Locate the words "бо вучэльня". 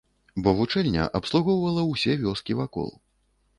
0.45-1.03